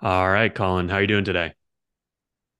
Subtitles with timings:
[0.00, 1.52] All right, Colin, how are you doing today?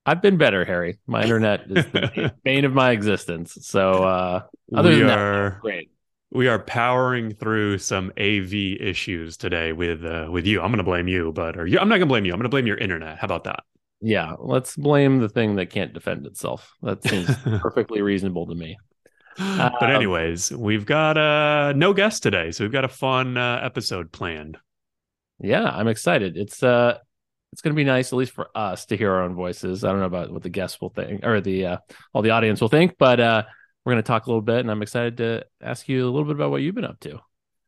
[0.05, 0.99] I've been better, Harry.
[1.07, 3.59] My internet is the bane of my existence.
[3.63, 5.91] So, uh, other we than are that, great.
[6.33, 10.61] we are powering through some AV issues today with uh, with you.
[10.61, 12.33] I'm going to blame you, but or you, I'm not going to blame you.
[12.33, 13.19] I'm going to blame your internet.
[13.19, 13.65] How about that?
[14.01, 16.75] Yeah, let's blame the thing that can't defend itself.
[16.83, 18.77] That seems perfectly reasonable to me.
[19.79, 23.61] but Um, anyways, we've got uh no guest today, so we've got a fun uh,
[23.63, 24.59] episode planned.
[25.39, 26.37] Yeah, I'm excited.
[26.37, 26.99] It's uh,
[27.57, 29.83] it's going to be nice, at least for us, to hear our own voices.
[29.83, 31.77] I don't know about what the guests will think or the uh,
[32.13, 33.45] all the audience will think, but uh,
[33.83, 36.25] we're going to talk a little bit, and I'm excited to ask you a little
[36.25, 37.19] bit about what you've been up to.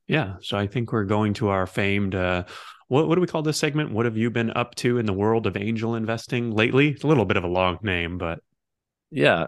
[0.06, 2.44] Yeah, so I think we're going to our famed uh
[2.88, 3.92] what what do we call this segment?
[3.92, 6.88] What have you been up to in the world of angel investing lately?
[6.88, 8.40] It's a little bit of a long name, but
[9.10, 9.46] Yeah.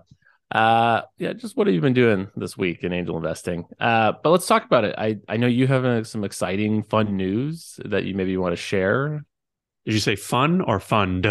[0.51, 3.67] Uh yeah, just what have you been doing this week in angel investing?
[3.79, 4.95] Uh but let's talk about it.
[4.99, 8.57] I I know you have uh, some exciting fun news that you maybe want to
[8.57, 9.25] share.
[9.85, 11.27] Did you say fun or fund?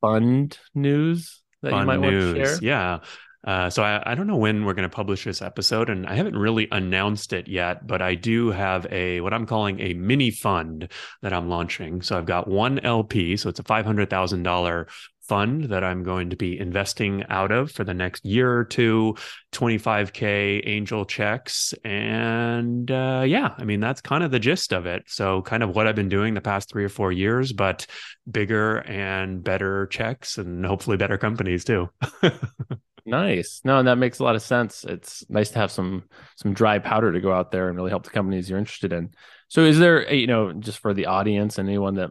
[0.00, 2.48] Fund news that you Fun might want to news.
[2.48, 2.58] share.
[2.62, 2.98] Yeah.
[3.46, 6.14] Uh, so I, I don't know when we're going to publish this episode, and I
[6.14, 10.30] haven't really announced it yet, but I do have a what I'm calling a mini
[10.30, 10.90] fund
[11.22, 12.02] that I'm launching.
[12.02, 14.88] So I've got one LP, so it's a five hundred thousand dollar
[15.28, 19.16] fund that I'm going to be investing out of for the next year or two,
[19.52, 25.04] 25k angel checks, and uh, yeah, I mean that's kind of the gist of it.
[25.06, 27.86] So kind of what I've been doing the past three or four years, but
[28.30, 31.90] bigger and better checks, and hopefully better companies too.
[33.08, 33.62] Nice.
[33.64, 34.84] No, and that makes a lot of sense.
[34.84, 36.04] It's nice to have some
[36.36, 39.10] some dry powder to go out there and really help the companies you're interested in.
[39.48, 42.10] So is there, you know, just for the audience and anyone that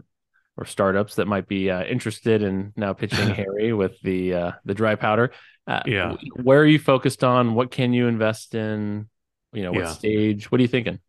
[0.58, 4.74] or startups that might be uh, interested in now pitching Harry with the uh, the
[4.74, 5.32] dry powder,
[5.68, 6.16] uh, Yeah.
[6.36, 7.54] where are you focused on?
[7.54, 9.10] What can you invest in?
[9.54, 9.92] You know, what Yeah.
[9.92, 10.52] stage?
[10.52, 11.00] What are you thinking?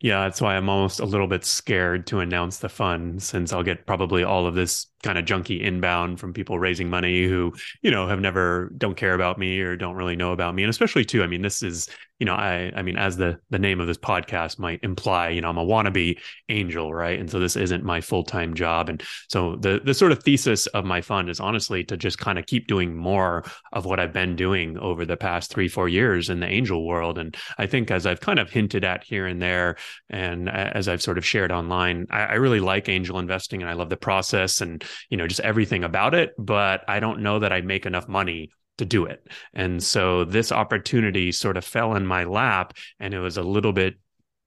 [0.00, 3.62] Yeah, that's why I'm almost a little bit scared to announce the fund since I'll
[3.64, 7.90] get probably all of this kind of junky inbound from people raising money who, you
[7.90, 10.62] know, have never don't care about me or don't really know about me.
[10.62, 13.58] And especially too, I mean, this is, you know, I I mean, as the the
[13.58, 16.18] name of this podcast might imply, you know, I'm a wannabe
[16.48, 17.18] angel, right?
[17.20, 18.88] And so this isn't my full-time job.
[18.88, 22.38] And so the the sort of thesis of my fund is honestly to just kind
[22.38, 26.30] of keep doing more of what I've been doing over the past three, four years
[26.30, 27.18] in the angel world.
[27.18, 29.76] And I think as I've kind of hinted at here and there,
[30.08, 33.74] and as I've sort of shared online, I, I really like angel investing and I
[33.74, 36.34] love the process and you know just everything about it.
[36.38, 39.26] But I don't know that I make enough money to do it.
[39.54, 43.72] And so this opportunity sort of fell in my lap, and it was a little
[43.72, 43.94] bit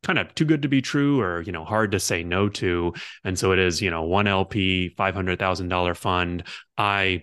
[0.04, 2.94] kind of too good to be true or you know hard to say no to
[3.26, 6.44] and so it is you know one lp $500000 fund
[6.78, 7.22] i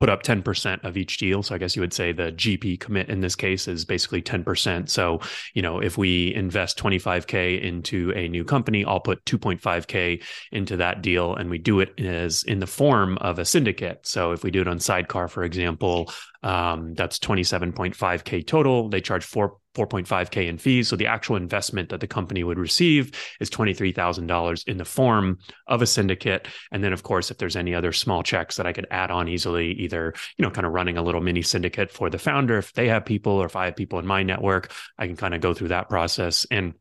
[0.00, 1.42] put up 10% of each deal.
[1.42, 4.88] So I guess you would say the GP commit in this case is basically 10%.
[4.88, 5.20] So,
[5.54, 10.22] you know, if we invest 25K into a new company, I'll put 2.5K
[10.52, 14.06] into that deal and we do it as in the form of a syndicate.
[14.06, 16.12] So if we do it on Sidecar, for example,
[16.42, 18.88] um, that's 27.5K total.
[18.88, 20.88] They charge four 4.5k in fees.
[20.88, 25.38] So the actual investment that the company would receive is $23,000 in the form
[25.68, 26.48] of a syndicate.
[26.72, 29.28] And then of course, if there's any other small checks that I could add on
[29.28, 32.72] easily, either, you know, kind of running a little mini syndicate for the founder, if
[32.72, 35.40] they have people or if I have people in my network, I can kind of
[35.40, 36.44] go through that process.
[36.50, 36.74] And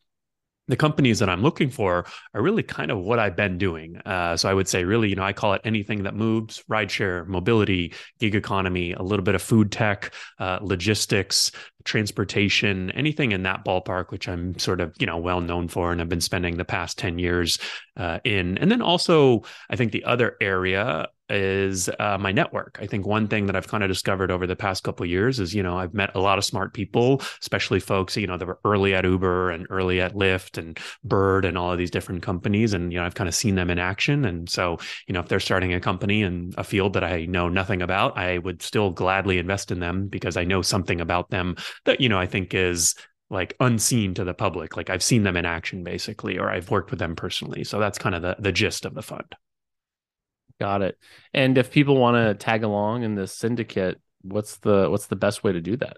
[0.68, 3.98] the companies that I'm looking for are really kind of what I've been doing.
[4.06, 7.26] Uh, so I would say, really, you know, I call it anything that moves: rideshare,
[7.28, 11.52] mobility, gig economy, a little bit of food tech, uh, logistics,
[11.84, 16.02] transportation, anything in that ballpark, which I'm sort of, you know, well known for, and
[16.02, 17.60] I've been spending the past ten years
[17.96, 18.58] uh, in.
[18.58, 22.78] And then also, I think the other area is uh, my network.
[22.82, 25.54] I think one thing that I've kind of discovered over the past couple years is,
[25.54, 28.60] you know, I've met a lot of smart people, especially folks, you know, that were
[28.64, 32.74] early at Uber and early at Lyft and Bird and all of these different companies.
[32.74, 34.26] And, you know, I've kind of seen them in action.
[34.26, 34.78] And so,
[35.08, 38.18] you know, if they're starting a company in a field that I know nothing about,
[38.18, 41.56] I would still gladly invest in them because I know something about them
[41.86, 42.96] that, you know, I think is
[43.30, 44.78] like unseen to the public.
[44.78, 47.64] Like I've seen them in action basically, or I've worked with them personally.
[47.64, 49.36] So that's kind of the, the gist of the fund.
[50.60, 50.98] Got it.
[51.34, 55.44] And if people want to tag along in this syndicate, what's the what's the best
[55.44, 55.98] way to do that?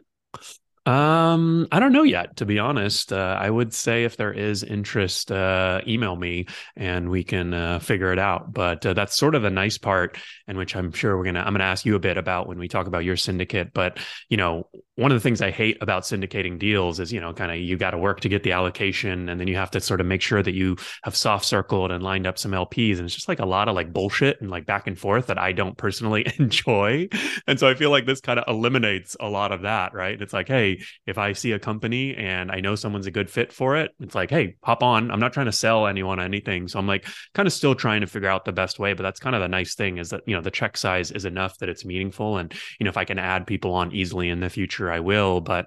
[0.86, 3.14] Um, I don't know yet, to be honest.
[3.14, 7.80] Uh, I would say if there is interest, uh, email me and we can uh,
[7.80, 8.54] figure it out.
[8.54, 10.18] But uh, that's sort of the nice part,
[10.48, 11.42] and which I'm sure we're gonna.
[11.42, 13.74] I'm gonna ask you a bit about when we talk about your syndicate.
[13.74, 14.00] But
[14.30, 17.52] you know, one of the things I hate about syndicating deals is you know, kind
[17.52, 20.02] of you got to work to get the allocation, and then you have to sort
[20.02, 23.16] of make sure that you have soft circled and lined up some LPs, and it's
[23.16, 25.78] just like a lot of like bullshit and like back and forth that I don't
[25.78, 27.10] personally enjoy.
[27.48, 30.20] And so I feel like this kind of eliminates a lot of that, right?
[30.20, 30.69] It's like, hey
[31.06, 34.16] if I see a company and I know someone's a good fit for it, it's
[34.16, 35.12] like, hey, hop on.
[35.12, 36.68] I'm not trying to sell anyone anything.
[36.68, 38.94] So I'm like kind of still trying to figure out the best way.
[38.94, 41.26] But that's kind of the nice thing is that, you know, the check size is
[41.26, 42.38] enough that it's meaningful.
[42.38, 45.42] And, you know, if I can add people on easily in the future, I will.
[45.42, 45.66] But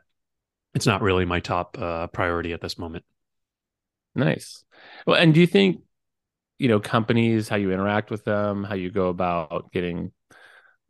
[0.74, 3.04] it's not really my top uh, priority at this moment.
[4.14, 4.64] Nice.
[5.06, 5.82] Well, and do you think,
[6.58, 10.12] you know, companies, how you interact with them, how you go about getting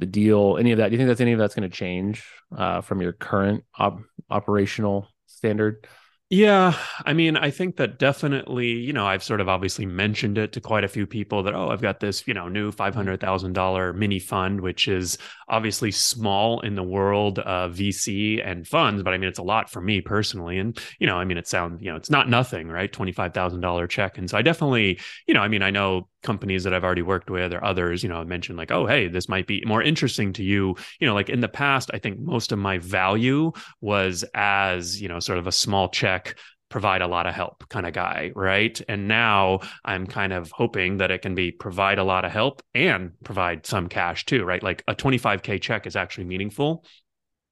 [0.02, 2.26] the deal, any of that, do you think that's any of that's going to change
[2.56, 5.86] uh, from your current op- operational standard?
[6.34, 10.52] Yeah, I mean, I think that definitely, you know, I've sort of obviously mentioned it
[10.54, 14.18] to quite a few people that, oh, I've got this, you know, new $500,000 mini
[14.18, 19.28] fund, which is obviously small in the world of VC and funds, but I mean,
[19.28, 20.58] it's a lot for me personally.
[20.58, 22.90] And, you know, I mean, it sounds, you know, it's not nothing, right?
[22.90, 24.16] $25,000 check.
[24.16, 27.30] And so I definitely, you know, I mean, I know companies that I've already worked
[27.30, 30.32] with or others, you know, I mentioned like, oh, hey, this might be more interesting
[30.34, 30.76] to you.
[31.00, 35.08] You know, like in the past, I think most of my value was as, you
[35.08, 36.36] know, sort of a small check
[36.72, 38.80] provide a lot of help kind of guy, right?
[38.88, 42.62] And now I'm kind of hoping that it can be provide a lot of help
[42.74, 44.62] and provide some cash too, right?
[44.62, 46.84] Like a 25K check is actually meaningful.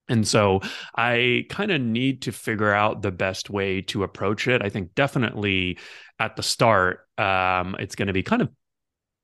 [0.09, 0.59] And so
[0.95, 4.61] I kind of need to figure out the best way to approach it.
[4.63, 5.77] I think definitely
[6.19, 8.49] at the start, um, it's going to be kind of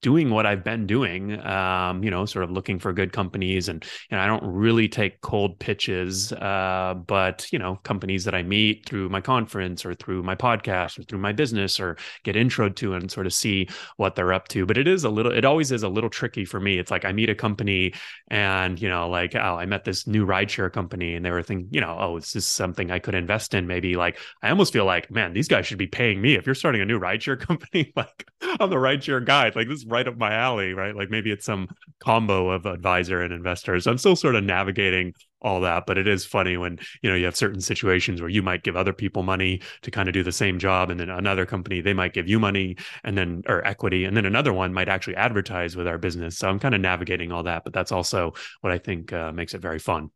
[0.02, 3.68] doing what I've been doing, um, you know, sort of looking for good companies.
[3.68, 8.44] And, and I don't really take cold pitches, uh, but, you know, companies that I
[8.44, 12.70] meet through my conference or through my podcast or through my business or get intro
[12.70, 14.68] to and sort of see what they're up to.
[14.68, 16.78] But it is a little, it always is a little tricky for me.
[16.78, 17.94] It's like I meet a company
[18.30, 21.70] and, you know, like, oh, I met this new rideshare company and they were thinking,
[21.72, 23.66] you know, oh, this is something I could invest in?
[23.66, 26.36] Maybe like, I almost feel like, man, these guys should be paying me.
[26.36, 28.28] If you're starting a new rideshare company, like
[28.60, 30.96] I'm the rideshare guy, like this right up my alley, right?
[30.96, 31.68] Like maybe it's some
[32.00, 33.88] combo of advisor and investors.
[33.88, 37.26] I'm still sort of navigating all that, but it is funny when you know you
[37.26, 40.32] have certain situations where you might give other people money to kind of do the
[40.32, 44.06] same job, and then another company they might give you money and then or equity,
[44.06, 46.38] and then another one might actually advertise with our business.
[46.38, 49.54] So I'm kind of navigating all that, but that's also what I think uh, makes
[49.54, 50.12] it very fun.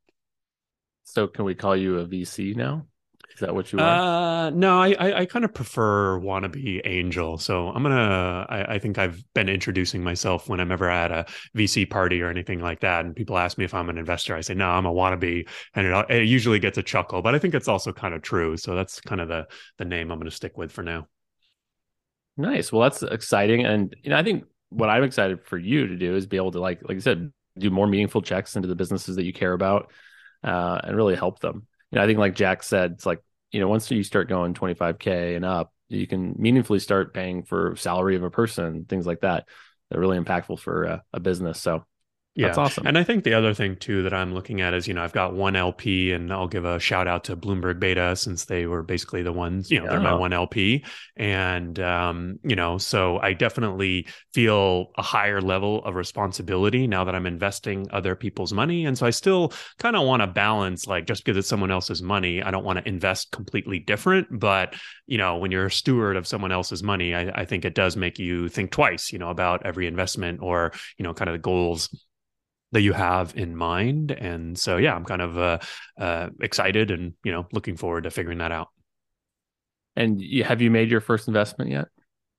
[1.03, 2.85] So can we call you a VC now?
[3.33, 4.47] Is that what you are?
[4.47, 7.37] Uh, no, I, I, I kind of prefer wannabe angel.
[7.37, 8.45] So I'm gonna.
[8.49, 11.25] I, I think I've been introducing myself when I'm ever at a
[11.55, 14.35] VC party or anything like that, and people ask me if I'm an investor.
[14.35, 17.21] I say no, I'm a wannabe, and it, it usually gets a chuckle.
[17.21, 18.57] But I think it's also kind of true.
[18.57, 19.47] So that's kind of the
[19.77, 21.07] the name I'm going to stick with for now.
[22.37, 22.71] Nice.
[22.71, 26.15] Well, that's exciting, and you know, I think what I'm excited for you to do
[26.15, 29.17] is be able to like, like I said, do more meaningful checks into the businesses
[29.17, 29.91] that you care about,
[30.43, 33.21] uh, and really help them you know, I think like Jack said, it's like,
[33.51, 37.75] you know, once you start going 25K and up, you can meaningfully start paying for
[37.75, 39.47] salary of a person, things like that.
[39.89, 41.59] They're really impactful for a, a business.
[41.59, 41.85] So
[42.33, 42.47] yeah.
[42.47, 42.87] That's awesome.
[42.87, 45.11] And I think the other thing too that I'm looking at is, you know, I've
[45.11, 48.83] got one LP and I'll give a shout out to Bloomberg Beta since they were
[48.83, 49.91] basically the ones, you know, yeah.
[49.91, 50.85] they're my one LP.
[51.17, 57.15] And, um, you know, so I definitely feel a higher level of responsibility now that
[57.15, 58.85] I'm investing other people's money.
[58.85, 62.01] And so I still kind of want to balance, like, just because it's someone else's
[62.01, 64.27] money, I don't want to invest completely different.
[64.31, 64.75] But,
[65.05, 67.97] you know, when you're a steward of someone else's money, I, I think it does
[67.97, 71.39] make you think twice, you know, about every investment or, you know, kind of the
[71.39, 71.89] goals
[72.71, 74.11] that you have in mind.
[74.11, 75.59] And so, yeah, I'm kind of uh,
[75.99, 78.69] uh, excited and you know looking forward to figuring that out.
[79.95, 81.87] And you, have you made your first investment yet?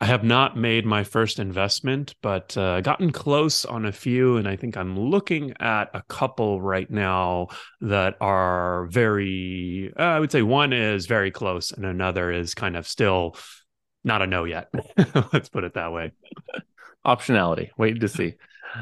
[0.03, 4.49] I have not made my first investment, but uh, gotten close on a few, and
[4.49, 7.49] I think I'm looking at a couple right now
[7.83, 9.93] that are very.
[9.97, 13.37] Uh, I would say one is very close, and another is kind of still
[14.03, 14.71] not a no yet.
[15.33, 16.11] Let's put it that way.
[17.07, 17.71] Optionality.
[17.79, 18.35] Wait to see.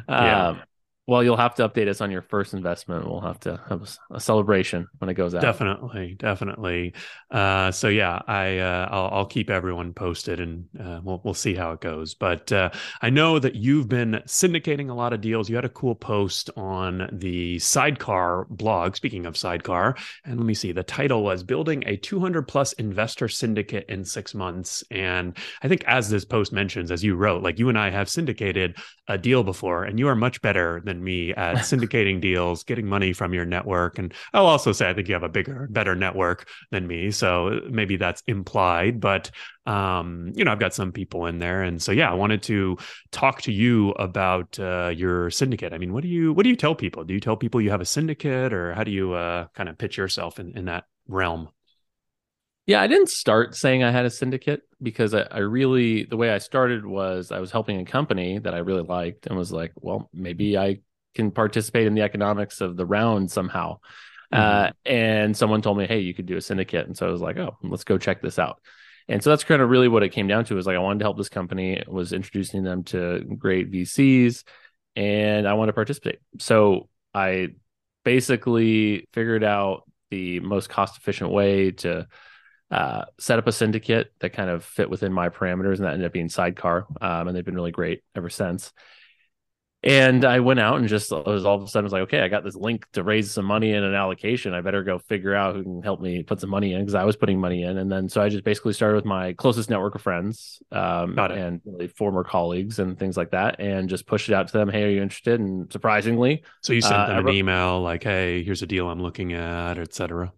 [0.09, 0.49] Yeah.
[0.49, 0.63] Um,
[1.11, 3.05] well, you'll have to update us on your first investment.
[3.05, 5.43] We'll have to have a celebration when it goes out.
[5.43, 6.95] Definitely, definitely.
[7.33, 11.53] Uh, so yeah, I uh, I'll, I'll, keep everyone posted, and uh, we'll we'll see
[11.53, 12.15] how it goes.
[12.15, 12.71] But uh,
[13.03, 15.51] I know that you've been syndicating a lot of deals.
[15.51, 18.95] You had a cool post on the Sidecar blog.
[18.95, 23.27] Speaking of Sidecar, and let me see, the title was "Building a 200 plus investor
[23.27, 27.59] syndicate in six months." And I think, as this post mentions, as you wrote, like
[27.59, 28.77] you and I have syndicated
[29.09, 33.13] a deal before, and you are much better than me at syndicating deals, getting money
[33.13, 33.99] from your network.
[33.99, 37.11] And I'll also say I think you have a bigger, better network than me.
[37.11, 39.31] So maybe that's implied, but
[39.67, 41.63] um, you know, I've got some people in there.
[41.63, 42.79] And so yeah, I wanted to
[43.13, 45.73] talk to you about uh, your syndicate.
[45.73, 47.05] I mean, what do you what do you tell people?
[47.05, 49.79] Do you tell people you have a syndicate or how do you uh, kind of
[49.79, 51.51] pitch yourself in, in that realm?
[52.67, 56.31] Yeah, I didn't start saying I had a syndicate because I, I, really the way
[56.31, 59.73] I started was I was helping a company that I really liked and was like,
[59.75, 60.79] well, maybe I
[61.15, 63.79] can participate in the economics of the round somehow.
[64.33, 66.87] Uh, and someone told me, hey, you could do a syndicate.
[66.87, 68.61] And so I was like, oh, let's go check this out.
[69.09, 70.55] And so that's kind of really what it came down to.
[70.55, 74.45] Was like I wanted to help this company, was introducing them to great VCs,
[74.95, 76.21] and I wanted to participate.
[76.39, 77.49] So I
[78.05, 82.07] basically figured out the most cost efficient way to
[82.71, 86.07] uh, set up a syndicate that kind of fit within my parameters, and that ended
[86.07, 86.87] up being Sidecar.
[87.01, 88.73] Um, and they've been really great ever since.
[89.83, 92.29] And I went out and just was all of a sudden was like, okay, I
[92.29, 94.53] got this link to raise some money in an allocation.
[94.53, 97.05] I better go figure out who can help me put some money in because I
[97.05, 97.79] was putting money in.
[97.79, 101.63] And then so I just basically started with my closest network of friends um, and
[101.65, 104.69] really former colleagues and things like that, and just pushed it out to them.
[104.69, 105.41] Hey, are you interested?
[105.41, 109.01] And surprisingly, so you sent uh, them an email like, hey, here's a deal I'm
[109.01, 110.31] looking at, etc.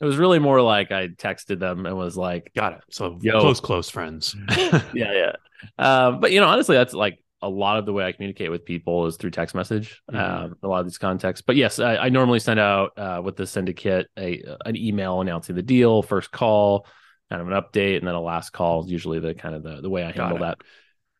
[0.00, 3.60] It was really more like I texted them and was like, "Got it." So close,
[3.60, 4.34] close friends.
[4.56, 5.32] yeah, yeah.
[5.78, 8.64] Um, but you know, honestly, that's like a lot of the way I communicate with
[8.64, 10.02] people is through text message.
[10.10, 10.44] Mm-hmm.
[10.44, 13.36] Um, a lot of these contexts, but yes, I, I normally send out uh, with
[13.36, 16.86] the syndicate a an email announcing the deal, first call,
[17.30, 18.84] kind of an update, and then a last call.
[18.84, 20.58] Is usually the kind of the, the way I handle that.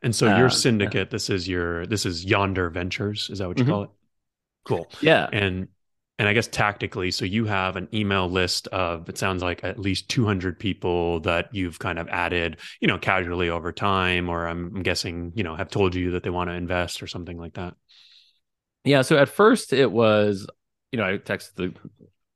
[0.03, 1.11] And so your uh, syndicate, yeah.
[1.11, 3.29] this is your this is Yonder Ventures.
[3.31, 3.73] Is that what you mm-hmm.
[3.73, 3.91] call it?
[4.65, 4.91] Cool.
[5.01, 5.29] Yeah.
[5.33, 5.69] And
[6.21, 9.79] and I guess tactically, so you have an email list of it sounds like at
[9.79, 14.83] least 200 people that you've kind of added, you know, casually over time, or I'm
[14.83, 17.73] guessing, you know, have told you that they want to invest or something like that.
[18.85, 19.01] Yeah.
[19.01, 20.47] So at first it was,
[20.93, 21.75] you know, I texted the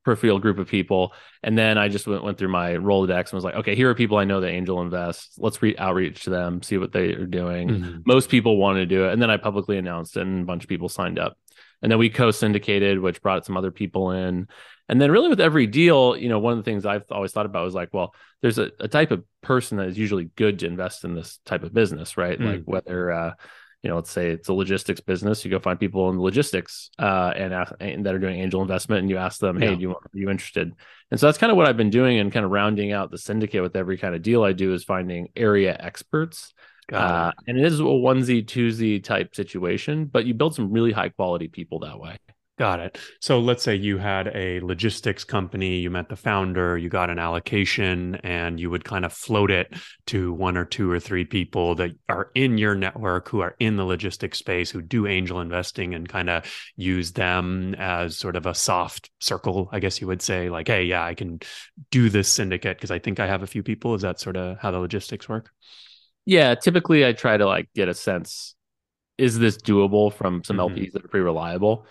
[0.02, 1.12] peripheral group of people,
[1.42, 3.94] and then I just went, went through my Rolodex and was like, okay, here are
[3.94, 5.34] people I know that angel invest.
[5.36, 7.68] Let's re- outreach to them, see what they are doing.
[7.68, 7.98] Mm-hmm.
[8.06, 10.62] Most people want to do it, and then I publicly announced it, and a bunch
[10.62, 11.36] of people signed up
[11.84, 14.48] and then we co-syndicated which brought some other people in
[14.88, 17.46] and then really with every deal you know one of the things i've always thought
[17.46, 20.66] about was like well there's a, a type of person that is usually good to
[20.66, 22.52] invest in this type of business right mm.
[22.52, 23.32] like whether uh,
[23.82, 27.32] you know let's say it's a logistics business you go find people in logistics uh,
[27.36, 29.74] and, and, that are doing angel investment and you ask them hey yeah.
[29.74, 30.72] do you are you interested
[31.10, 33.18] and so that's kind of what i've been doing and kind of rounding out the
[33.18, 36.54] syndicate with every kind of deal i do is finding area experts
[36.92, 41.08] uh, and it is a onesie twosie type situation, but you build some really high
[41.08, 42.16] quality people that way.
[42.56, 42.98] Got it.
[43.20, 47.18] So let's say you had a logistics company, you met the founder, you got an
[47.18, 49.74] allocation, and you would kind of float it
[50.06, 53.74] to one or two or three people that are in your network who are in
[53.74, 56.44] the logistics space, who do angel investing, and kind of
[56.76, 60.84] use them as sort of a soft circle, I guess you would say, like, hey,
[60.84, 61.40] yeah, I can
[61.90, 63.96] do this syndicate because I think I have a few people.
[63.96, 65.50] Is that sort of how the logistics work?
[66.26, 68.54] Yeah, typically I try to like get a sense
[69.16, 70.74] is this doable from some mm-hmm.
[70.74, 71.86] LPs that are pretty reliable.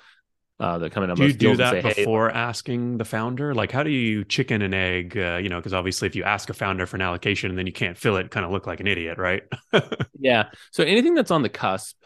[0.60, 1.14] Uh, that come in.
[1.16, 3.56] Do you do that say, before hey, asking the founder?
[3.56, 5.18] Like, how do you chicken and egg?
[5.18, 7.66] Uh, you know, because obviously, if you ask a founder for an allocation and then
[7.66, 9.44] you can't fill it, kind of look like an idiot, right?
[10.20, 10.50] yeah.
[10.72, 11.98] So anything that's on the cusp,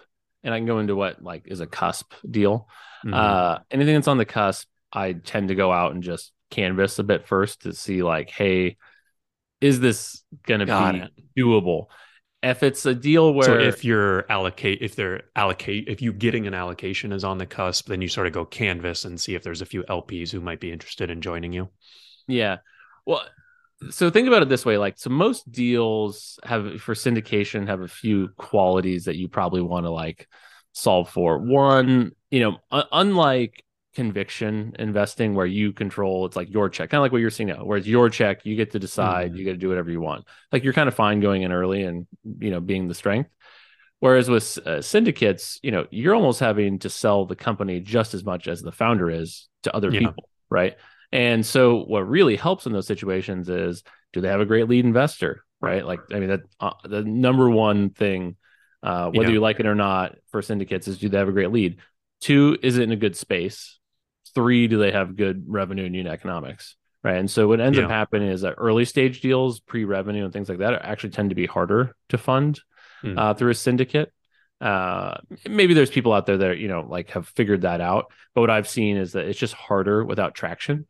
[0.43, 2.69] and I can go into what like is a cusp deal.
[3.05, 3.13] Mm-hmm.
[3.13, 7.03] Uh, anything that's on the cusp, I tend to go out and just canvas a
[7.03, 8.77] bit first to see like, hey,
[9.59, 11.11] is this going to be it.
[11.37, 11.87] doable?
[12.43, 16.45] If it's a deal where so if you're allocate if they're allocate if you getting
[16.45, 19.41] an allocation is on the cusp then you sort of go canvas and see if
[19.43, 21.69] there's a few lps who might be interested in joining you.
[22.27, 22.57] Yeah.
[23.05, 23.23] Well
[23.89, 27.87] so think about it this way like so most deals have for syndication have a
[27.87, 30.27] few qualities that you probably want to like
[30.73, 31.39] solve for.
[31.39, 32.57] One you know
[32.91, 33.63] unlike
[33.97, 37.49] conviction investing where you control it's like your check kind of like what you're seeing
[37.49, 39.37] now where it's your check you get to decide mm.
[39.37, 41.81] you get to do whatever you want like you're kind of fine going in early
[41.81, 42.05] and
[42.37, 43.31] you know being the strength
[43.99, 48.23] whereas with uh, syndicates you know you're almost having to sell the company just as
[48.23, 50.01] much as the founder is to other yeah.
[50.01, 50.77] people right
[51.11, 53.81] and so what really helps in those situations is
[54.13, 57.49] do they have a great lead investor right like i mean that uh, the number
[57.49, 58.35] one thing
[58.83, 59.33] uh, whether yeah.
[59.33, 61.79] you like it or not for syndicates is do they have a great lead
[62.21, 63.77] two is it in a good space
[64.37, 67.85] three do they have good revenue and unit economics right and so what ends yeah.
[67.85, 71.35] up happening is that early stage deals pre-revenue and things like that actually tend to
[71.35, 72.61] be harder to fund
[73.03, 73.17] mm.
[73.17, 74.13] uh, through a syndicate
[74.61, 75.17] uh,
[75.49, 78.51] maybe there's people out there that you know like have figured that out but what
[78.51, 80.85] i've seen is that it's just harder without traction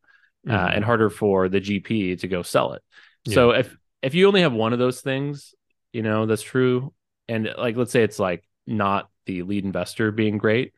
[0.46, 0.54] mm.
[0.54, 0.76] uh, hmm.
[0.76, 2.84] and harder for the gp to go sell it
[3.24, 3.34] yeah.
[3.34, 5.56] so if if you only have one of those things
[5.94, 6.94] you know that's true
[7.30, 10.74] and like let's say it's like not the lead investor being great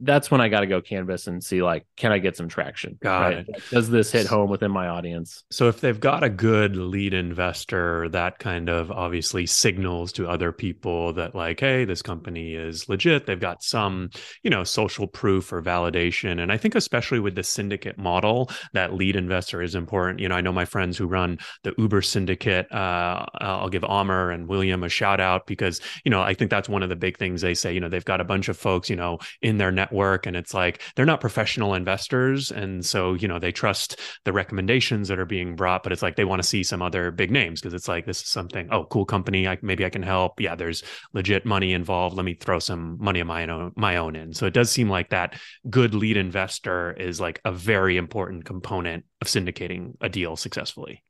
[0.00, 2.98] that's when I got to go canvas and see like, can I get some traction?
[3.02, 3.38] Got right?
[3.48, 3.62] it.
[3.70, 5.44] Does this hit home within my audience?
[5.50, 10.52] So if they've got a good lead investor, that kind of obviously signals to other
[10.52, 13.26] people that like, hey, this company is legit.
[13.26, 14.10] They've got some,
[14.42, 16.40] you know, social proof or validation.
[16.40, 20.20] And I think especially with the syndicate model, that lead investor is important.
[20.20, 22.70] You know, I know my friends who run the Uber syndicate.
[22.70, 26.68] Uh, I'll give Amer and William a shout out because you know I think that's
[26.68, 27.72] one of the big things they say.
[27.72, 30.36] You know, they've got a bunch of folks, you know, in their net network and
[30.36, 35.18] it's like they're not professional investors and so you know they trust the recommendations that
[35.18, 37.74] are being brought but it's like they want to see some other big names because
[37.74, 40.82] it's like this is something oh cool company I, maybe i can help yeah there's
[41.12, 44.32] legit money involved let me throw some money of my own my own in.
[44.32, 49.04] So it does seem like that good lead investor is like a very important component
[49.20, 51.02] of syndicating a deal successfully.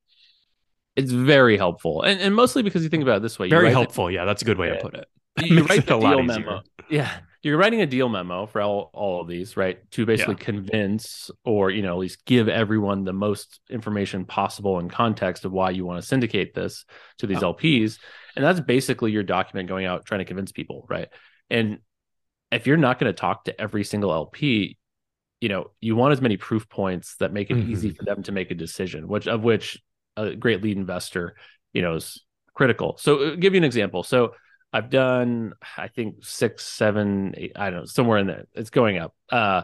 [0.97, 4.07] It's very helpful and, and mostly because you think about it this way very helpful
[4.07, 4.75] the, yeah that's a good way yeah.
[4.75, 5.07] to put it.
[5.39, 6.63] You write the deal memo.
[6.91, 7.11] Yeah
[7.43, 10.45] you're writing a deal memo for all, all of these right to basically yeah.
[10.45, 15.53] convince or you know at least give everyone the most information possible in context of
[15.53, 16.85] why you want to syndicate this
[17.19, 17.55] to these oh.
[17.55, 17.99] lps
[18.37, 21.09] and that's basically your document going out trying to convince people right
[21.51, 21.79] and
[22.51, 24.77] if you're not going to talk to every single lp
[25.41, 27.71] you know you want as many proof points that make it mm-hmm.
[27.71, 29.81] easy for them to make a decision which of which
[30.17, 31.37] a great lead investor
[31.73, 34.35] you know is critical so uh, give you an example so
[34.73, 38.47] I've done, I think six, seven, eight, I don't know, somewhere in there.
[38.55, 39.15] It's going up.
[39.31, 39.63] Uh,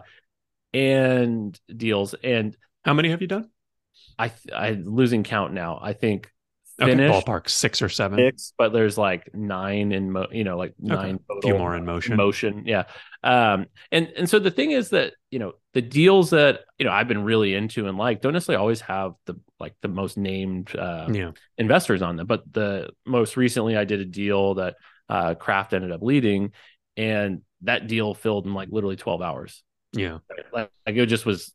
[0.73, 2.14] and deals.
[2.14, 3.50] And how many have you done?
[4.18, 5.78] I I'm losing count now.
[5.80, 6.30] I think
[6.78, 8.18] finished okay, ballpark six or seven.
[8.18, 11.38] Six, but there's like nine in mo- you know, like nine okay.
[11.38, 12.16] a few more in motion.
[12.16, 12.84] Motion, yeah.
[13.23, 16.92] Um, and and so the thing is that you know the deals that you know
[16.92, 20.75] I've been really into and like don't necessarily always have the like the most named
[20.76, 21.30] uh, yeah.
[21.56, 24.76] investors on them, but the most recently I did a deal that
[25.08, 26.52] uh, Craft ended up leading,
[26.96, 29.62] and that deal filled in like literally 12 hours.
[29.92, 30.18] Yeah,
[30.52, 31.52] like, like it just was,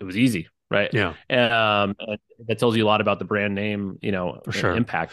[0.00, 0.92] it was easy, right?
[0.92, 4.40] Yeah, and, um, and that tells you a lot about the brand name, you know,
[4.44, 5.12] for sure, impact.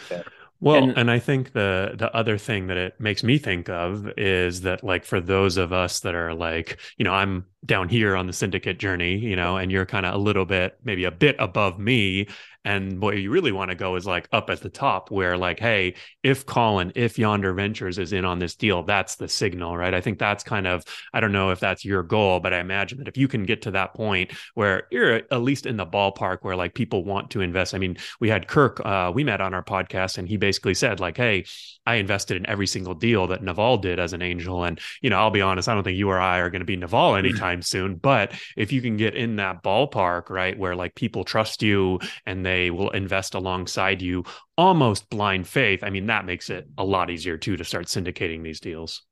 [0.58, 4.10] Well, and, and, I think the the other thing that it makes me think of
[4.16, 8.16] is that like for those of us that are like, you know, I'm down here
[8.16, 11.10] on the syndicate journey, you know, and you're kind of a little bit maybe a
[11.10, 12.28] bit above me
[12.66, 15.60] and what you really want to go is like up at the top, where like,
[15.60, 15.94] hey,
[16.24, 19.94] if Colin, if Yonder Ventures is in on this deal, that's the signal, right?
[19.94, 20.82] I think that's kind of,
[21.14, 23.62] I don't know if that's your goal, but I imagine that if you can get
[23.62, 27.40] to that point where you're at least in the ballpark where like people want to
[27.40, 27.72] invest.
[27.72, 30.98] I mean, we had Kirk, uh, we met on our podcast, and he basically said,
[30.98, 31.44] like, hey,
[31.86, 34.64] I invested in every single deal that Naval did as an angel.
[34.64, 36.66] And, you know, I'll be honest, I don't think you or I are going to
[36.66, 37.94] be Naval anytime soon.
[37.94, 42.44] But if you can get in that ballpark, right, where like people trust you and
[42.44, 44.24] they they will invest alongside you
[44.56, 48.42] almost blind faith i mean that makes it a lot easier too to start syndicating
[48.42, 49.02] these deals.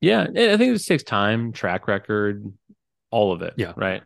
[0.00, 2.52] Yeah i think this takes time track record
[3.10, 3.72] all of it yeah.
[3.76, 4.02] right?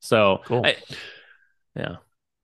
[0.00, 0.64] So cool.
[0.64, 0.76] I,
[1.74, 1.96] yeah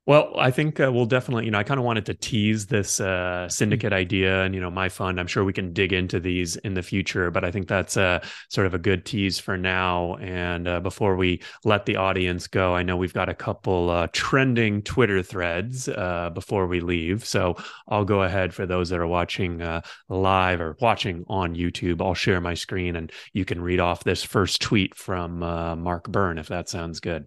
[0.08, 2.98] well, I think uh, we'll definitely, you know, I kind of wanted to tease this
[2.98, 5.20] uh, syndicate idea and, you know, my fund.
[5.20, 8.22] I'm sure we can dig into these in the future, but I think that's a
[8.48, 10.14] sort of a good tease for now.
[10.14, 14.06] And uh, before we let the audience go, I know we've got a couple uh,
[14.14, 17.26] trending Twitter threads uh, before we leave.
[17.26, 22.00] So I'll go ahead for those that are watching uh, live or watching on YouTube.
[22.00, 26.38] I'll share my screen and you can read off this first tweet from Mark Byrne,
[26.38, 27.26] if that sounds good.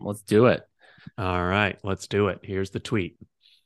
[0.00, 0.62] Let's do it.
[1.16, 2.40] All right, let's do it.
[2.42, 3.16] Here's the tweet.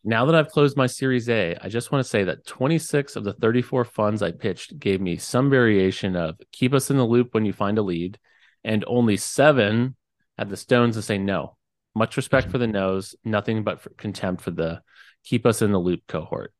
[0.04, 3.22] Now that I've closed my Series A, I just want to say that 26 of
[3.22, 7.34] the 34 funds I pitched gave me some variation of keep us in the loop
[7.34, 8.18] when you find a lead,
[8.64, 9.96] and only seven
[10.36, 11.56] had the stones to say no.
[11.94, 12.72] Much respect for the mm-hmm.
[12.72, 14.82] no's, nothing but for contempt for the
[15.24, 16.52] keep us in the loop cohort.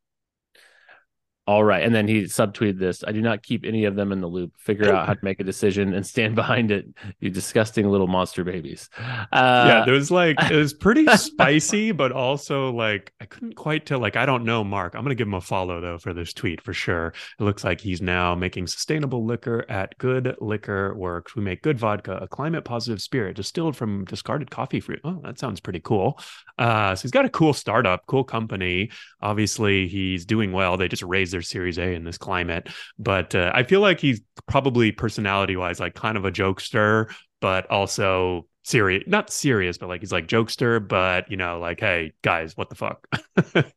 [1.45, 1.83] All right.
[1.83, 3.03] And then he subtweeted this.
[3.05, 4.53] I do not keep any of them in the loop.
[4.57, 6.87] Figure out how to make a decision and stand behind it.
[7.19, 8.89] You disgusting little monster babies.
[8.97, 13.85] Uh, yeah, there was like it was pretty spicy, but also like I couldn't quite
[13.85, 13.99] tell.
[13.99, 14.95] Like I don't know, Mark.
[14.95, 17.07] I'm gonna give him a follow though for this tweet for sure.
[17.37, 21.35] It looks like he's now making sustainable liquor at Good Liquor Works.
[21.35, 25.01] We make good vodka, a climate positive spirit distilled from discarded coffee fruit.
[25.03, 26.19] Oh, that sounds pretty cool.
[26.57, 28.91] Uh, so he's got a cool startup, cool company.
[29.21, 30.77] Obviously, he's doing well.
[30.77, 32.69] They just raised their Series A in this climate.
[32.97, 37.69] But uh, I feel like he's probably personality wise, like kind of a jokester, but
[37.69, 42.55] also serious, not serious, but like he's like jokester, but you know, like, hey guys,
[42.55, 43.05] what the fuck?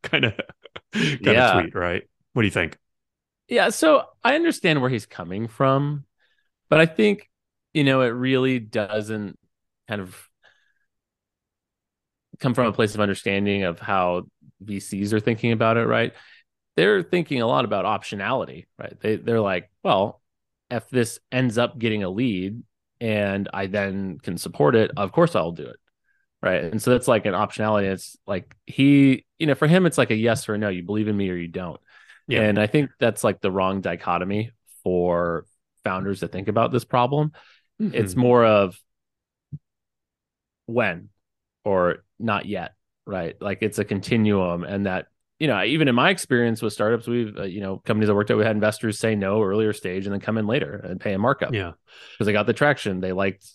[0.03, 0.35] kind of,
[0.93, 1.59] kind yeah.
[1.59, 2.05] of right?
[2.33, 2.79] What do you think?
[3.49, 3.71] Yeah.
[3.71, 6.05] So I understand where he's coming from,
[6.69, 7.29] but I think,
[7.75, 9.39] you know, it really doesn't
[9.89, 10.17] kind of
[12.41, 14.27] come from a place of understanding of how
[14.65, 16.13] VCs are thinking about it, right?
[16.77, 18.99] They're thinking a lot about optionality, right?
[19.01, 20.21] They they're like, well,
[20.71, 22.63] if this ends up getting a lead
[23.01, 25.77] and I then can support it, of course I'll do it.
[26.43, 26.65] Right.
[26.65, 27.91] And so that's like an optionality.
[27.91, 30.69] It's like he, you know, for him, it's like a yes or a no.
[30.69, 31.81] You believe in me or you don't.
[32.29, 32.43] Yeah.
[32.43, 34.53] And I think that's like the wrong dichotomy
[34.85, 35.47] for
[35.83, 37.33] founders to think about this problem.
[37.81, 37.95] Mm-hmm.
[37.95, 38.79] It's more of
[40.67, 41.09] when
[41.65, 42.75] or not yet.
[43.07, 43.41] Right.
[43.41, 45.07] Like it's a continuum and that
[45.39, 48.31] you know, even in my experience with startups, we've, uh, you know, companies I worked
[48.31, 51.13] at, we had investors say no earlier stage and then come in later and pay
[51.13, 51.53] a markup.
[51.53, 51.73] Yeah.
[52.13, 53.01] Because they got the traction.
[53.01, 53.47] They liked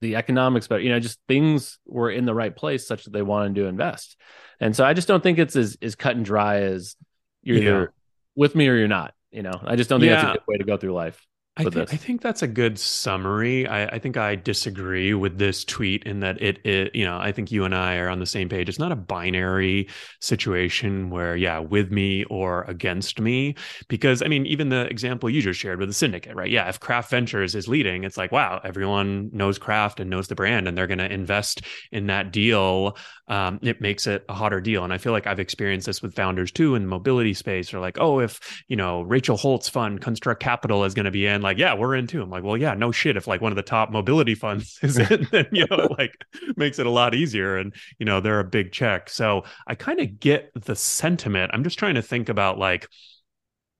[0.00, 3.22] the economics, but, you know, just things were in the right place such that they
[3.22, 4.16] wanted to invest.
[4.60, 6.94] And so I just don't think it's as, as cut and dry as
[7.42, 7.62] you're yeah.
[7.62, 7.92] either
[8.36, 9.14] with me or you're not.
[9.30, 10.22] You know, I just don't think yeah.
[10.22, 11.26] that's a good way to go through life.
[11.58, 13.66] I, th- I think that's a good summary.
[13.66, 17.32] I, I, think I disagree with this tweet in that it, it, you know, I
[17.32, 18.68] think you and I are on the same page.
[18.68, 19.88] It's not a binary
[20.20, 23.56] situation where, yeah, with me or against me.
[23.88, 26.50] Because I mean, even the example you just shared with the syndicate, right?
[26.50, 30.36] Yeah, if Craft Ventures is leading, it's like, wow, everyone knows Craft and knows the
[30.36, 32.96] brand, and they're going to invest in that deal.
[33.26, 34.84] Um, it makes it a hotter deal.
[34.84, 37.74] And I feel like I've experienced this with founders too in the mobility space.
[37.74, 41.26] Or like, oh, if you know Rachel Holt's fund, Construct Capital, is going to be
[41.26, 42.20] in like, yeah, we're in too.
[42.22, 43.16] I'm like, well, yeah, no shit.
[43.16, 46.12] If like one of the top mobility funds is in, then you know, like
[46.56, 47.56] makes it a lot easier.
[47.56, 49.08] And you know, they're a big check.
[49.08, 51.52] So I kind of get the sentiment.
[51.54, 52.88] I'm just trying to think about like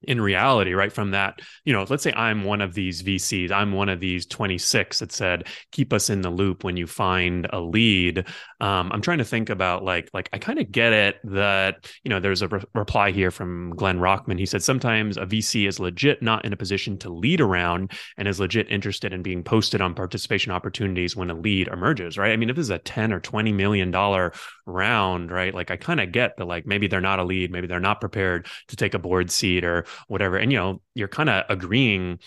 [0.03, 3.73] in reality, right from that, you know, let's say I'm one of these VCs, I'm
[3.73, 7.59] one of these 26 that said, keep us in the loop when you find a
[7.59, 8.19] lead.
[8.61, 12.09] Um, I'm trying to think about like, like I kind of get it that, you
[12.09, 14.39] know, there's a re- reply here from Glenn Rockman.
[14.39, 18.27] He said, sometimes a VC is legit not in a position to lead around and
[18.27, 22.31] is legit interested in being posted on participation opportunities when a lead emerges, right?
[22.31, 24.33] I mean, if this is a 10 or 20 million dollar
[24.69, 25.53] round, right?
[25.53, 27.99] Like I kind of get that like maybe they're not a lead, maybe they're not
[27.99, 30.37] prepared to take a board seat or whatever.
[30.37, 32.19] And, you know, you're kind of agreeing,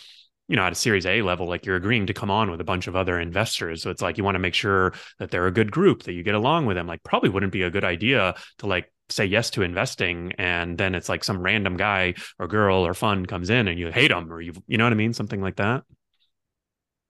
[0.49, 2.65] you know, at a series A level, like you're agreeing to come on with a
[2.65, 3.83] bunch of other investors.
[3.83, 6.23] So it's like you want to make sure that they're a good group, that you
[6.23, 6.87] get along with them.
[6.87, 10.95] Like, probably wouldn't be a good idea to like say yes to investing and then
[10.95, 14.33] it's like some random guy or girl or fund comes in and you hate them
[14.33, 15.13] or you, you know what I mean?
[15.13, 15.85] Something like that.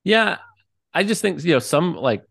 [0.04, 0.38] Yeah.
[0.92, 2.24] I just think, you know, some like,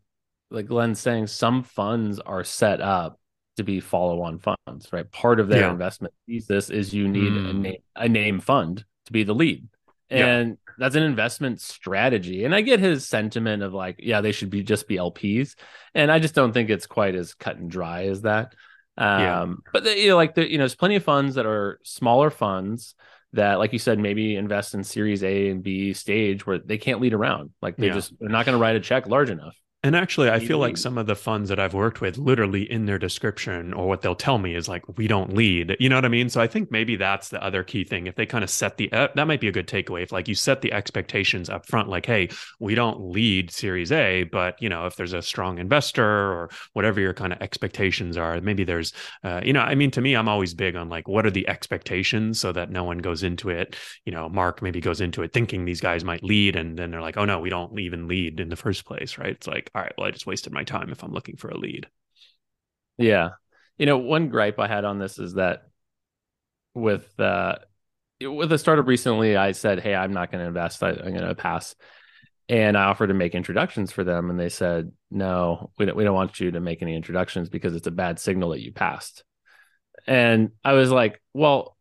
[0.51, 3.19] like Glenn's saying, some funds are set up
[3.57, 5.09] to be follow-on funds, right?
[5.11, 5.71] Part of their yeah.
[5.71, 7.49] investment thesis is you need mm.
[7.49, 9.67] a, name, a name fund to be the lead,
[10.09, 10.73] and yeah.
[10.77, 12.45] that's an investment strategy.
[12.45, 15.55] And I get his sentiment of like, yeah, they should be just be LPs,
[15.95, 18.53] and I just don't think it's quite as cut and dry as that.
[18.97, 19.45] Um, yeah.
[19.73, 22.29] But the, you know, like the, you know, there's plenty of funds that are smaller
[22.29, 22.95] funds
[23.33, 26.99] that, like you said, maybe invest in Series A and B stage where they can't
[26.99, 27.51] lead around.
[27.61, 27.93] Like they yeah.
[27.93, 29.55] just they're not going to write a check large enough.
[29.83, 32.85] And actually, I feel like some of the funds that I've worked with, literally in
[32.85, 35.75] their description or what they'll tell me is like, we don't lead.
[35.79, 36.29] You know what I mean?
[36.29, 38.05] So I think maybe that's the other key thing.
[38.05, 40.03] If they kind of set the, uh, that might be a good takeaway.
[40.03, 44.21] If like you set the expectations up front, like, hey, we don't lead Series A,
[44.25, 48.39] but you know, if there's a strong investor or whatever your kind of expectations are,
[48.39, 51.25] maybe there's, uh, you know, I mean, to me, I'm always big on like, what
[51.25, 53.75] are the expectations so that no one goes into it.
[54.05, 57.01] You know, Mark maybe goes into it thinking these guys might lead, and then they're
[57.01, 59.31] like, oh no, we don't even lead in the first place, right?
[59.31, 61.57] It's like all right, well, I just wasted my time if I'm looking for a
[61.57, 61.87] lead.
[62.97, 63.29] Yeah.
[63.77, 65.63] You know, one gripe I had on this is that
[66.73, 67.55] with uh
[68.21, 70.83] with a startup recently, I said, Hey, I'm not going to invest.
[70.83, 71.75] I, I'm going to pass.
[72.49, 74.29] And I offered to make introductions for them.
[74.29, 77.75] And they said, No, we don't, we don't want you to make any introductions because
[77.75, 79.23] it's a bad signal that you passed.
[80.05, 81.77] And I was like, Well,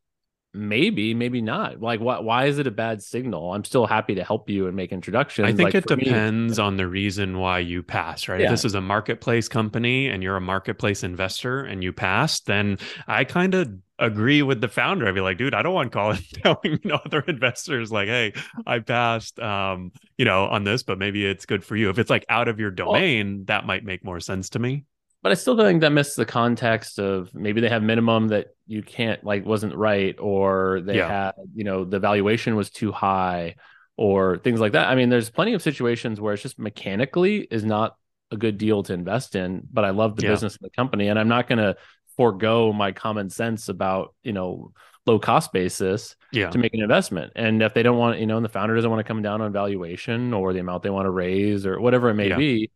[0.53, 1.81] maybe maybe not.
[1.81, 3.53] Like why, why is it a bad signal?
[3.53, 5.47] I'm still happy to help you and make introductions.
[5.47, 8.41] I think like, it depends me, on the reason why you pass right?
[8.41, 8.47] Yeah.
[8.47, 12.79] if this is a marketplace company and you're a marketplace investor and you pass then
[13.07, 15.07] i kind of agree with the founder.
[15.07, 18.33] I'd be like dude i don't want Colin telling you know other investors like hey
[18.67, 21.91] i passed um you know on this but maybe it's good for you.
[21.91, 24.85] If it's like out of your domain well, that might make more sense to me
[25.23, 28.83] but I still think that misses the context of maybe they have minimum that you
[28.83, 31.09] can't like wasn't right, or they yeah.
[31.09, 33.57] had you know the valuation was too high,
[33.97, 34.89] or things like that.
[34.89, 37.97] I mean, there's plenty of situations where it's just mechanically is not
[38.31, 40.31] a good deal to invest in, but I love the yeah.
[40.31, 41.77] business of the company, and I'm not going to
[42.17, 44.73] forego my common sense about you know
[45.07, 46.51] low cost basis yeah.
[46.51, 47.33] to make an investment.
[47.37, 49.41] And if they don't want, you know, and the founder doesn't want to come down
[49.41, 52.37] on valuation or the amount they want to raise or whatever it may yeah.
[52.37, 52.71] be,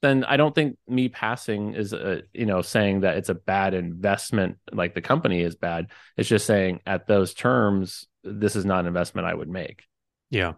[0.00, 3.74] then I don't think me passing is a, you know saying that it's a bad
[3.74, 5.88] investment like the company is bad.
[6.16, 9.84] It's just saying at those terms this is not an investment I would make.
[10.30, 10.54] Yeah.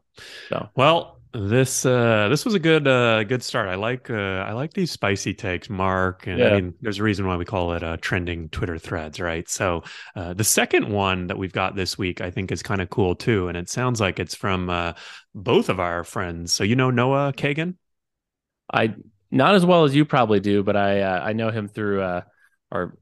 [0.49, 3.69] So well, this uh this was a good uh good start.
[3.69, 6.27] I like uh I like these spicy takes, Mark.
[6.27, 6.49] And yeah.
[6.49, 9.49] I mean there's a reason why we call it uh trending Twitter threads, right?
[9.49, 9.85] So
[10.17, 13.15] uh the second one that we've got this week I think is kind of cool
[13.15, 13.49] too.
[13.49, 14.95] And it sounds like it's from uh
[15.35, 16.53] both of our friends.
[16.53, 17.77] So you know Noah Kagan?
[18.73, 18.95] I
[19.31, 22.23] not as well as you probably do, but I uh, I know him through uh,
[22.73, 22.97] our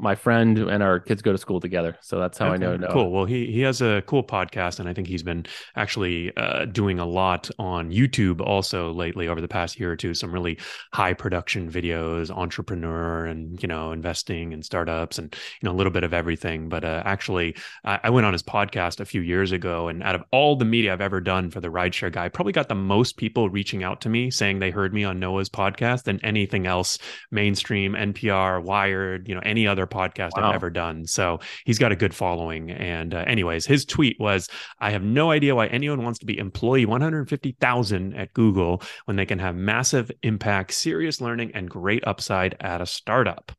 [0.00, 1.96] my friend and our kids go to school together.
[2.00, 2.92] So that's how okay, I know Noah.
[2.92, 3.10] Cool.
[3.10, 6.98] Well, he he has a cool podcast, and I think he's been actually uh, doing
[6.98, 10.14] a lot on YouTube also lately over the past year or two.
[10.14, 10.58] Some really
[10.92, 15.92] high production videos, entrepreneur, and you know, investing and startups, and you know, a little
[15.92, 16.68] bit of everything.
[16.68, 20.14] But uh, actually, I, I went on his podcast a few years ago, and out
[20.14, 22.74] of all the media I've ever done for the rideshare guy, I probably got the
[22.74, 26.66] most people reaching out to me saying they heard me on Noah's podcast than anything
[26.66, 26.98] else,
[27.30, 30.48] mainstream, NPR, Wired, you know, any other podcast wow.
[30.48, 31.06] I've ever done.
[31.06, 32.70] So he's got a good following.
[32.70, 34.48] And uh, anyways, his tweet was,
[34.78, 39.26] "I have no idea why anyone wants to be employee 150,000 at Google when they
[39.26, 43.52] can have massive impact, serious learning, and great upside at a startup."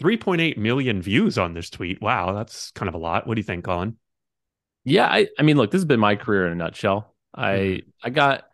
[0.00, 2.00] 3.8 million views on this tweet.
[2.00, 3.26] Wow, that's kind of a lot.
[3.26, 3.96] What do you think, Colin?
[4.84, 7.14] Yeah, I, I mean, look, this has been my career in a nutshell.
[7.34, 7.88] I mm-hmm.
[8.04, 8.44] I got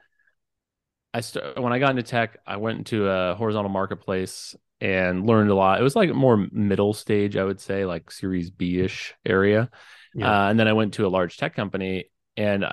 [1.15, 5.49] I st- when I got into tech, I went into a horizontal marketplace and learned
[5.49, 5.81] a lot.
[5.81, 9.71] It was like more middle stage, I would say, like Series B ish area.
[10.15, 10.45] Yeah.
[10.45, 12.67] Uh, and then I went to a large tech company and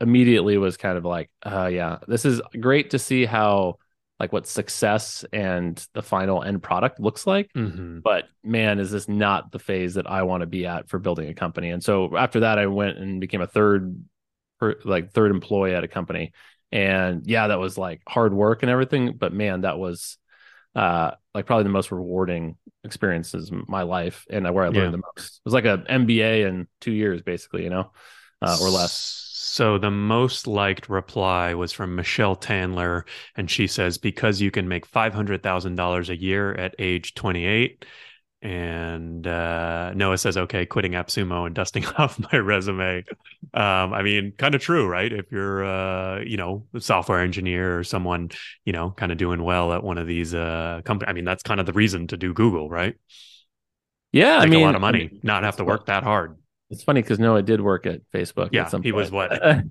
[0.00, 3.76] immediately was kind of like, uh, yeah, this is great to see how
[4.18, 7.52] like what success and the final end product looks like.
[7.52, 7.98] Mm-hmm.
[8.00, 11.28] But man, is this not the phase that I want to be at for building
[11.28, 11.68] a company?
[11.68, 14.02] And so after that, I went and became a third,
[14.84, 16.32] like third employee at a company.
[16.70, 19.16] And yeah, that was like hard work and everything.
[19.18, 20.16] But man, that was
[20.74, 24.90] uh like probably the most rewarding experiences in my life and where I learned yeah.
[24.90, 25.36] the most.
[25.36, 27.90] It was like an MBA in two years, basically, you know,
[28.42, 28.92] uh, or less.
[29.32, 33.02] So the most liked reply was from Michelle Tandler,
[33.36, 37.14] and she says, "Because you can make five hundred thousand dollars a year at age
[37.14, 37.84] twenty eight,
[38.42, 43.04] and uh, Noah says, "Okay, quitting AppSumo and dusting off my resume."
[43.54, 45.12] Um, I mean, kind of true, right?
[45.12, 48.30] If you're, uh, you know, a software engineer or someone,
[48.64, 51.42] you know, kind of doing well at one of these uh, companies, I mean, that's
[51.44, 52.96] kind of the reason to do Google, right?
[54.12, 56.02] Yeah, Make I mean, a lot of money, I mean, not have to work that
[56.02, 56.36] hard.
[56.70, 58.48] It's funny because Noah did work at Facebook.
[58.52, 58.94] Yeah, at he point.
[58.94, 59.62] was what I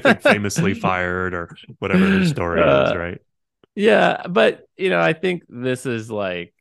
[0.00, 3.18] think famously fired or whatever his story uh, is, right?
[3.74, 6.52] Yeah, but you know, I think this is like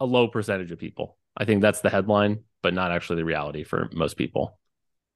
[0.00, 1.18] a low percentage of people.
[1.36, 4.58] I think that's the headline, but not actually the reality for most people.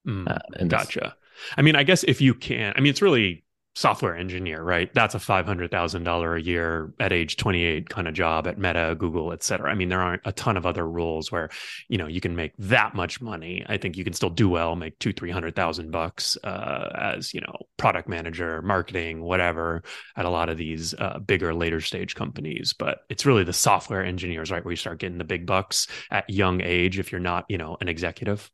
[0.06, 1.16] Mm, uh, gotcha.
[1.56, 3.44] I mean, I guess if you can, I mean, it's really
[3.78, 4.92] software engineer, right?
[4.92, 9.44] That's a $500,000 a year at age 28 kind of job at Meta, Google, et
[9.44, 9.70] cetera.
[9.70, 11.48] I mean, there aren't a ton of other roles where,
[11.88, 13.64] you know, you can make that much money.
[13.68, 17.56] I think you can still do well, make two, 300,000 bucks uh, as, you know,
[17.76, 19.84] product manager, marketing, whatever
[20.16, 22.72] at a lot of these uh, bigger later stage companies.
[22.72, 24.64] But it's really the software engineers, right?
[24.64, 27.76] Where you start getting the big bucks at young age if you're not, you know,
[27.80, 28.50] an executive.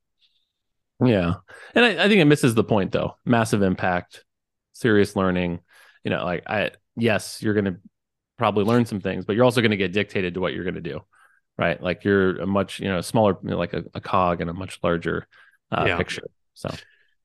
[1.02, 1.34] Yeah.
[1.74, 3.16] And I, I think it misses the point though.
[3.24, 4.23] Massive impact
[4.74, 5.60] serious learning
[6.04, 7.76] you know like i yes you're going to
[8.36, 10.74] probably learn some things but you're also going to get dictated to what you're going
[10.74, 11.00] to do
[11.56, 14.48] right like you're a much you know smaller you know, like a, a, cog in
[14.48, 15.26] a much larger
[15.72, 15.96] uh, yeah.
[15.96, 16.68] picture so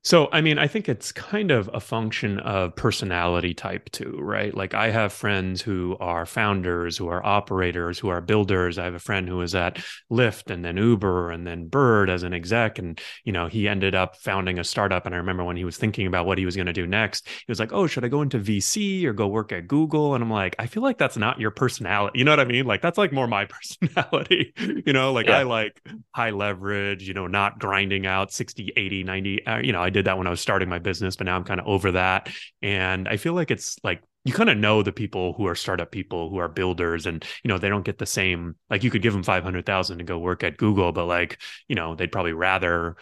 [0.01, 4.55] so, I mean, I think it's kind of a function of personality type too, right?
[4.55, 8.77] Like I have friends who are founders, who are operators, who are builders.
[8.77, 12.23] I have a friend who was at Lyft and then Uber and then Bird as
[12.23, 12.79] an exec.
[12.79, 15.05] And, you know, he ended up founding a startup.
[15.05, 17.27] And I remember when he was thinking about what he was going to do next,
[17.27, 20.15] he was like, oh, should I go into VC or go work at Google?
[20.15, 22.19] And I'm like, I feel like that's not your personality.
[22.19, 22.65] You know what I mean?
[22.65, 23.45] Like that's like more my
[23.81, 24.53] personality.
[24.85, 25.39] you know, like yeah.
[25.39, 25.81] I like
[26.15, 30.05] high leverage, you know, not grinding out 60, 80, 90, uh, you know, I did
[30.05, 32.29] that when I was starting my business, but now I'm kind of over that.
[32.61, 35.91] And I feel like it's like you kind of know the people who are startup
[35.91, 39.01] people who are builders and you know they don't get the same like you could
[39.01, 42.97] give them 500,000 to go work at Google but like you know they'd probably rather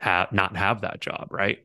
[0.00, 1.58] have not have that job right?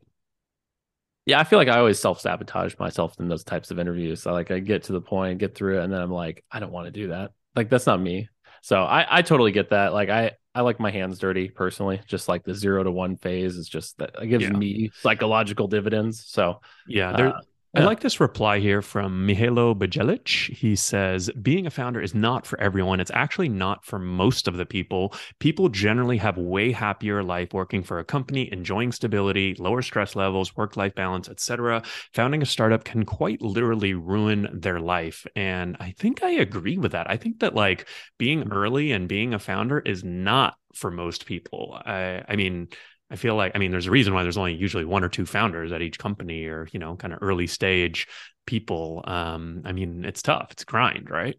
[1.26, 4.22] Yeah I feel like I always self-sabotage myself in those types of interviews.
[4.22, 6.60] So like I get to the point get through it and then I'm like I
[6.60, 7.32] don't want to do that.
[7.56, 8.30] Like that's not me.
[8.62, 9.94] So I I totally get that.
[9.94, 12.02] Like I I like my hands dirty personally.
[12.08, 14.52] Just like the zero to one phase is just that it gives yeah.
[14.52, 16.26] me psychological dividends.
[16.26, 17.42] So yeah, there, uh,
[17.74, 20.54] I like this reply here from Mihailo Bjelic.
[20.54, 23.00] He says, Being a founder is not for everyone.
[23.00, 25.14] It's actually not for most of the people.
[25.40, 30.58] People generally have way happier life working for a company, enjoying stability, lower stress levels,
[30.58, 31.82] work life balance, etc.
[32.14, 35.26] Founding a startup can quite literally ruin their life.
[35.38, 37.10] And I think I agree with that.
[37.10, 41.82] I think that like being early and being a founder is not for most people.
[41.86, 42.68] I, I mean,
[43.12, 45.26] I feel like, I mean, there's a reason why there's only usually one or two
[45.26, 48.08] founders at each company or, you know, kind of early stage
[48.46, 49.04] people.
[49.06, 50.48] Um, I mean, it's tough.
[50.52, 51.36] It's grind, right?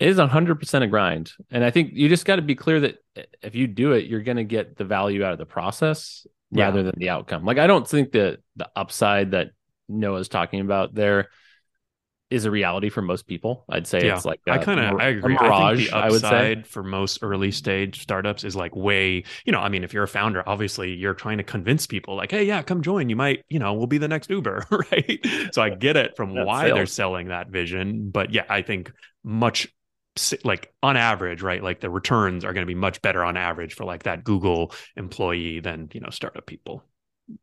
[0.00, 1.32] It is 100% a grind.
[1.50, 2.96] And I think you just got to be clear that
[3.42, 6.64] if you do it, you're going to get the value out of the process yeah.
[6.64, 7.44] rather than the outcome.
[7.44, 9.50] Like, I don't think that the upside that
[9.90, 11.28] Noah's talking about there
[12.30, 13.64] is a reality for most people.
[13.68, 14.16] I'd say yeah.
[14.16, 15.36] it's like a, I kind of I agree.
[15.38, 16.62] I think the upside I would say.
[16.68, 20.08] for most early stage startups is like way, you know, I mean, if you're a
[20.08, 23.08] founder, obviously you're trying to convince people like, hey, yeah, come join.
[23.08, 25.24] You might, you know, we'll be the next Uber, right?
[25.52, 26.76] So I get it from That's why sales.
[26.76, 28.90] they're selling that vision, but yeah, I think
[29.22, 29.68] much
[30.44, 31.62] like on average, right?
[31.62, 34.72] Like the returns are going to be much better on average for like that Google
[34.96, 36.84] employee than, you know, startup people.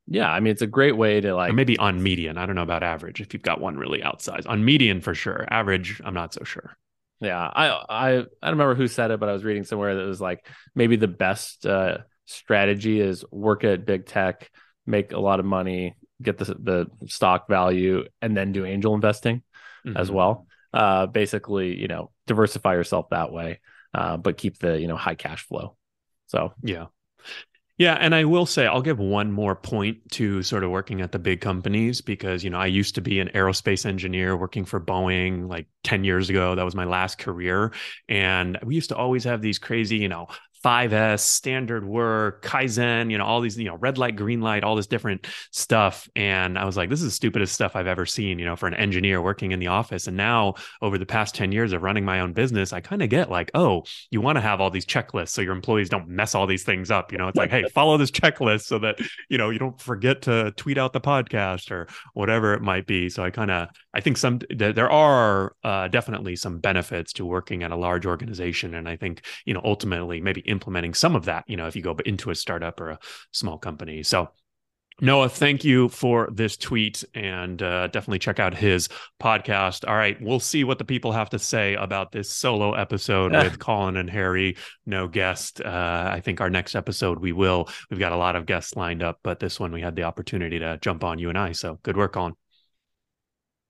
[0.08, 2.38] Yeah, I mean it's a great way to like or maybe on median.
[2.38, 4.48] I don't know about average if you've got one really outsized.
[4.48, 5.48] On median for sure.
[5.50, 6.76] Average, I'm not so sure.
[7.20, 10.06] Yeah, I I I don't remember who said it, but I was reading somewhere that
[10.06, 14.50] was like maybe the best uh, strategy is work at big tech,
[14.86, 19.44] make a lot of money, get the the stock value, and then do angel investing
[19.86, 19.98] mm-hmm.
[19.98, 23.60] as well uh, basically, you know, diversify yourself that way,
[23.94, 25.76] uh, but keep the, you know, high cash flow.
[26.28, 26.88] So, yeah.
[27.82, 31.14] Yeah, and I will say I'll give one more point to sort of working at
[31.14, 34.80] the big companies because you know I used to be an aerospace engineer working for
[34.80, 37.72] Boeing like 10 years ago that was my last career
[38.08, 40.28] and we used to always have these crazy, you know,
[40.64, 44.76] 5S, standard work, Kaizen, you know, all these, you know, red light, green light, all
[44.76, 46.08] this different stuff.
[46.16, 48.68] And I was like, this is the stupidest stuff I've ever seen, you know, for
[48.68, 50.08] an engineer working in the office.
[50.08, 53.10] And now over the past 10 years of running my own business, I kind of
[53.10, 56.36] get like, oh, you want to have all these checklists so your employees don't mess
[56.36, 57.12] all these things up.
[57.12, 60.22] You know, it's like, hey, follow this checklist so that, you know, you don't forget
[60.24, 63.10] to tweet out the podcast or whatever it might be.
[63.10, 67.64] So I kind of, I think some, there are uh, definitely some benefits to working
[67.64, 68.74] at a large organization.
[68.74, 71.82] And I think, you know, ultimately maybe implementing some of that, you know, if you
[71.82, 73.00] go into a startup or a
[73.32, 74.04] small company.
[74.04, 74.30] So
[75.04, 78.88] Noah, thank you for this tweet and uh, definitely check out his
[79.20, 79.88] podcast.
[79.88, 83.58] All right, we'll see what the people have to say about this solo episode with
[83.60, 84.58] Colin and Harry.
[84.86, 85.60] No guest.
[85.60, 87.68] Uh, I think our next episode we will.
[87.90, 90.60] We've got a lot of guests lined up, but this one we had the opportunity
[90.60, 91.54] to jump on you and I.
[91.54, 92.36] So good work, Colin.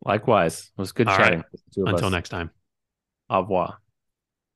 [0.03, 1.43] Likewise, it was good All chatting.
[1.77, 1.93] Right.
[1.93, 2.51] Until next time.
[3.29, 3.77] Au revoir.